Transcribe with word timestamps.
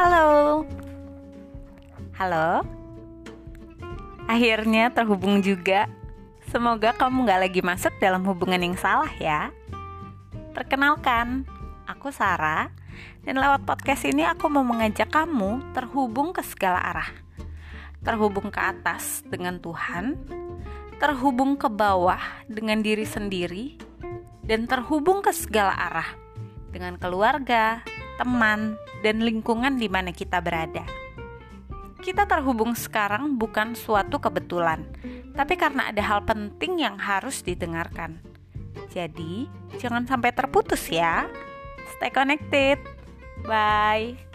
Halo. 0.00 0.64
Halo. 2.16 2.64
Akhirnya 4.24 4.88
terhubung 4.88 5.44
juga. 5.44 5.92
Semoga 6.48 6.96
kamu 6.96 7.28
gak 7.28 7.40
lagi 7.44 7.60
masuk 7.60 7.92
dalam 8.00 8.24
hubungan 8.24 8.64
yang 8.64 8.80
salah 8.80 9.12
ya. 9.20 9.52
Perkenalkan, 10.56 11.44
aku 11.84 12.08
Sarah. 12.16 12.72
Dan 13.28 13.44
lewat 13.44 13.68
podcast 13.68 14.08
ini 14.08 14.24
aku 14.24 14.48
mau 14.48 14.64
mengajak 14.64 15.12
kamu 15.12 15.60
terhubung 15.76 16.32
ke 16.32 16.40
segala 16.48 16.80
arah. 16.80 17.12
Terhubung 18.00 18.48
ke 18.48 18.56
atas 18.56 19.20
dengan 19.28 19.60
Tuhan, 19.60 20.16
terhubung 20.96 21.60
ke 21.60 21.68
bawah 21.68 22.24
dengan 22.48 22.80
diri 22.80 23.04
sendiri, 23.04 23.76
dan 24.48 24.64
terhubung 24.64 25.20
ke 25.20 25.28
segala 25.36 25.76
arah 25.76 26.08
dengan 26.72 26.96
keluarga, 26.96 27.84
teman, 28.16 28.80
dan 29.00 29.24
lingkungan 29.24 29.76
di 29.76 29.88
mana 29.88 30.12
kita 30.12 30.40
berada. 30.40 30.84
Kita 32.00 32.24
terhubung 32.24 32.72
sekarang 32.72 33.36
bukan 33.36 33.76
suatu 33.76 34.16
kebetulan, 34.16 34.88
tapi 35.36 35.60
karena 35.60 35.92
ada 35.92 36.00
hal 36.00 36.24
penting 36.24 36.80
yang 36.80 36.96
harus 36.96 37.44
didengarkan. 37.44 38.20
Jadi, 38.88 39.46
jangan 39.76 40.08
sampai 40.08 40.32
terputus 40.32 40.88
ya. 40.88 41.28
Stay 41.96 42.08
connected. 42.08 42.80
Bye. 43.44 44.29